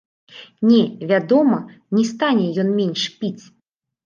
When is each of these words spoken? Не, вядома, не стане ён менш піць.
Не, 0.69 0.79
вядома, 1.11 1.59
не 1.99 2.05
стане 2.13 2.49
ён 2.65 2.73
менш 2.81 3.05
піць. 3.21 3.45